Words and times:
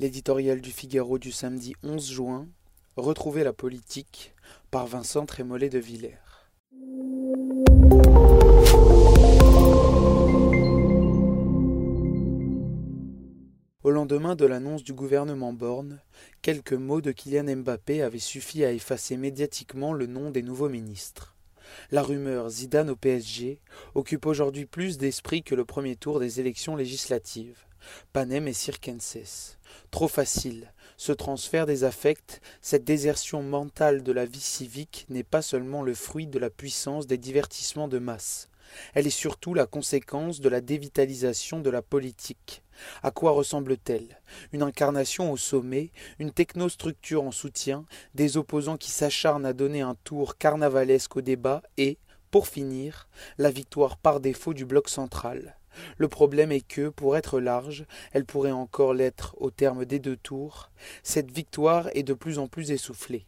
L'éditorial 0.00 0.60
du 0.60 0.72
Figaro 0.72 1.18
du 1.20 1.30
samedi 1.30 1.72
11 1.84 2.10
juin, 2.10 2.48
Retrouver 2.96 3.44
la 3.44 3.52
politique, 3.52 4.34
par 4.72 4.88
Vincent 4.88 5.24
Trémollet 5.24 5.68
de 5.68 5.78
Villers. 5.78 6.18
Au 13.84 13.90
lendemain 13.92 14.34
de 14.34 14.44
l'annonce 14.44 14.82
du 14.82 14.94
gouvernement 14.94 15.52
Borne, 15.52 16.00
quelques 16.42 16.72
mots 16.72 17.00
de 17.00 17.12
Kylian 17.12 17.54
Mbappé 17.58 18.02
avaient 18.02 18.18
suffi 18.18 18.64
à 18.64 18.72
effacer 18.72 19.16
médiatiquement 19.16 19.92
le 19.92 20.08
nom 20.08 20.32
des 20.32 20.42
nouveaux 20.42 20.68
ministres. 20.68 21.36
La 21.92 22.02
rumeur 22.02 22.50
Zidane 22.50 22.90
au 22.90 22.96
PSG 22.96 23.60
occupe 23.94 24.26
aujourd'hui 24.26 24.66
plus 24.66 24.98
d'esprit 24.98 25.44
que 25.44 25.54
le 25.54 25.64
premier 25.64 25.94
tour 25.94 26.18
des 26.18 26.40
élections 26.40 26.74
législatives. 26.74 27.64
Panem 28.12 28.48
et 28.48 28.52
Circenses. 28.52 29.58
Trop 29.90 30.08
facile. 30.08 30.72
Ce 30.96 31.12
transfert 31.12 31.66
des 31.66 31.84
affects, 31.84 32.40
cette 32.60 32.84
désertion 32.84 33.42
mentale 33.42 34.02
de 34.02 34.12
la 34.12 34.26
vie 34.26 34.40
civique 34.40 35.06
n'est 35.08 35.24
pas 35.24 35.42
seulement 35.42 35.82
le 35.82 35.94
fruit 35.94 36.26
de 36.26 36.38
la 36.38 36.50
puissance 36.50 37.06
des 37.06 37.18
divertissements 37.18 37.88
de 37.88 37.98
masse. 37.98 38.48
Elle 38.94 39.06
est 39.06 39.10
surtout 39.10 39.54
la 39.54 39.66
conséquence 39.66 40.40
de 40.40 40.48
la 40.48 40.60
dévitalisation 40.60 41.60
de 41.60 41.70
la 41.70 41.82
politique. 41.82 42.62
À 43.02 43.10
quoi 43.10 43.32
ressemble-t-elle? 43.32 44.20
Une 44.52 44.62
incarnation 44.62 45.30
au 45.30 45.36
sommet, 45.36 45.90
une 46.18 46.32
technostructure 46.32 47.22
en 47.22 47.30
soutien, 47.30 47.84
des 48.14 48.36
opposants 48.36 48.76
qui 48.76 48.90
s'acharnent 48.90 49.46
à 49.46 49.52
donner 49.52 49.80
un 49.80 49.96
tour 50.04 50.38
carnavalesque 50.38 51.16
au 51.16 51.20
débat 51.20 51.62
et, 51.76 51.98
pour 52.30 52.48
finir, 52.48 53.08
la 53.38 53.50
victoire 53.50 53.96
par 53.96 54.20
défaut 54.20 54.54
du 54.54 54.64
bloc 54.64 54.88
central. 54.88 55.56
Le 55.96 56.08
problème 56.08 56.52
est 56.52 56.66
que, 56.66 56.88
pour 56.88 57.16
être 57.16 57.40
large, 57.40 57.84
elle 58.12 58.24
pourrait 58.24 58.52
encore 58.52 58.94
l'être 58.94 59.34
au 59.38 59.50
terme 59.50 59.84
des 59.84 59.98
deux 59.98 60.16
tours, 60.16 60.70
cette 61.02 61.30
victoire 61.30 61.88
est 61.94 62.02
de 62.02 62.14
plus 62.14 62.38
en 62.38 62.48
plus 62.48 62.70
essoufflée. 62.70 63.26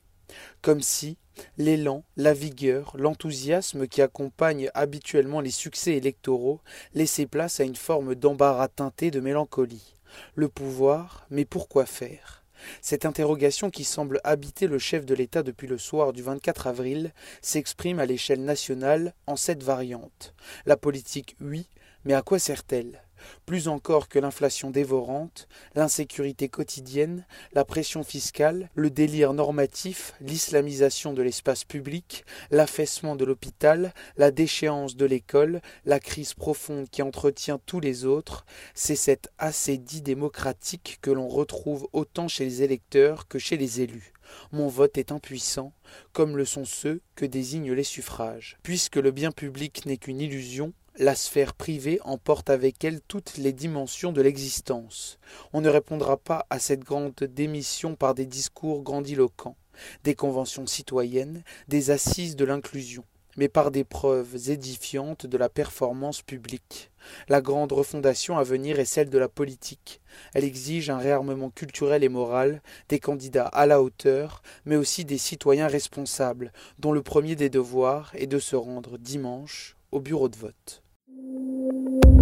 Comme 0.63 0.81
si 0.81 1.19
l'élan, 1.59 2.05
la 2.17 2.33
vigueur, 2.33 2.97
l'enthousiasme 2.99 3.87
qui 3.87 4.03
accompagnent 4.03 4.71
habituellement 4.75 5.41
les 5.41 5.51
succès 5.51 5.93
électoraux 5.93 6.61
laissaient 6.95 7.27
place 7.27 7.61
à 7.61 7.65
une 7.65 7.77
forme 7.77 8.15
d'embarras 8.15 8.69
teinté 8.69 9.11
de 9.11 9.21
mélancolie. 9.21 9.95
Le 10.35 10.49
pouvoir, 10.49 11.27
mais 11.31 11.45
pourquoi 11.45 11.87
faire? 11.87 12.43
Cette 12.81 13.05
interrogation 13.05 13.71
qui 13.71 13.85
semble 13.85 14.21
habiter 14.25 14.67
le 14.67 14.79
chef 14.79 15.05
de 15.05 15.15
l'État 15.15 15.43
depuis 15.43 15.67
le 15.67 15.79
soir 15.79 16.13
du 16.13 16.23
24 16.23 16.67
avril 16.67 17.13
s'exprime 17.43 17.99
à 17.99 18.07
l'échelle 18.07 18.43
nationale 18.43 19.15
en 19.27 19.37
sept 19.37 19.63
variantes. 19.63 20.35
La 20.65 20.77
politique, 20.77 21.37
oui, 21.41 21.69
mais 22.07 22.15
à 22.15 22.23
quoi 22.23 22.39
sert-elle? 22.39 23.03
Plus 23.47 23.67
encore 23.67 24.09
que 24.09 24.21
l'inflation 24.21 24.71
dévorante, 24.71 25.49
l'insécurité 25.75 26.49
quotidienne, 26.49 27.27
la 27.53 27.65
pression 27.65 28.05
fiscale, 28.05 28.71
le 28.77 28.91
délire 28.91 29.33
normatif, 29.33 30.15
l'islamisation 30.21 31.13
de 31.13 31.23
l'espace 31.23 31.65
public, 31.65 32.25
l'affaissement 32.53 33.17
de 33.17 33.25
l'hôpital, 33.25 33.93
la 34.17 34.31
déchéance 34.31 34.95
de 34.95 35.05
l'école, 35.05 35.61
la 35.85 35.99
crise 35.99 36.35
profonde 36.35 36.89
qui 36.89 37.03
entretient 37.03 37.59
tous 37.67 37.81
les 37.81 38.05
autres, 38.05 38.47
c'est 38.75 38.95
cette 38.95 39.29
assédie 39.39 40.03
démocratique 40.03 40.99
que 41.03 41.11
l'on 41.11 41.29
retrouve 41.29 41.89
autant 41.93 42.29
chez 42.29 42.45
les 42.45 42.63
électeurs 42.63 43.27
que 43.27 43.41
chez 43.41 43.57
les 43.57 43.81
élus. 43.81 44.13
Mon 44.53 44.69
vote 44.69 44.99
est 44.99 45.11
impuissant, 45.13 45.73
comme 46.13 46.37
le 46.37 46.45
sont 46.45 46.65
ceux 46.65 47.01
que 47.17 47.27
désignent 47.27 47.73
les 47.73 47.85
suffrages. 47.85 48.59
Puisque 48.63 48.97
le 48.97 49.11
bien 49.11 49.33
public 49.33 49.87
n'est 49.87 49.99
qu'une 49.99 50.21
illusion, 50.21 50.73
la 50.99 51.15
sphère 51.15 51.53
privée 51.53 52.01
emporte 52.05 52.49
avec 52.49 52.83
elle 52.83 53.03
toutes 53.03 53.37
les 53.37 53.53
dimensions 53.53 54.13
de 54.13 54.23
l'existence. 54.23 55.19
On 55.53 55.61
ne 55.61 55.69
répondra 55.69 56.17
pas 56.17 56.47
à 56.49 56.59
cette 56.59 56.85
grande 56.85 57.13
démission 57.15 57.97
par 57.97 58.15
des 58.15 58.25
discours 58.25 58.83
grandiloquents, 58.83 59.57
des 60.05 60.15
conventions 60.15 60.67
citoyennes, 60.67 61.43
des 61.69 61.91
assises 61.91 62.35
de 62.35 62.47
l'inclusion, 62.47 63.05
mais 63.37 63.49
par 63.49 63.71
des 63.71 63.85
preuves 63.85 64.49
édifiantes 64.49 65.27
de 65.27 65.37
la 65.37 65.51
performance 65.51 66.23
publique. 66.23 66.91
La 67.29 67.43
grande 67.43 67.73
refondation 67.73 68.39
à 68.39 68.43
venir 68.43 68.81
est 68.81 68.87
celle 68.87 69.11
de 69.11 69.19
la 69.19 69.29
politique. 69.29 70.01
Elle 70.33 70.45
exige 70.45 70.89
un 70.89 70.99
réarmement 70.99 71.51
culturel 71.51 72.05
et 72.05 72.09
moral, 72.09 72.63
des 72.89 73.01
candidats 73.01 73.49
à 73.49 73.67
la 73.67 73.83
hauteur, 73.83 74.43
mais 74.65 74.77
aussi 74.77 75.05
des 75.05 75.19
citoyens 75.19 75.69
responsables, 75.69 76.53
dont 76.79 76.93
le 76.93 77.03
premier 77.03 77.37
des 77.37 77.51
devoirs 77.51 78.13
est 78.15 78.27
de 78.27 78.39
se 78.39 78.57
rendre 78.57 78.97
dimanche 78.97 79.77
au 79.93 80.01
bureau 80.01 80.31
de 80.31 80.37
vote. 80.37 80.83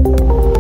Thank 0.05 0.19
you. 0.19 0.54